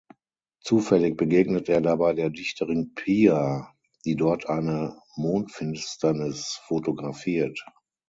Zufällig 0.61 1.15
begegnet 1.15 1.69
er 1.69 1.79
dabei 1.79 2.13
der 2.13 2.31
Dichterin 2.31 2.95
Pia, 2.95 3.71
die 4.03 4.15
dort 4.15 4.49
eine 4.49 4.99
Mondfinsternis 5.15 6.59
fotografiert. 6.65 7.63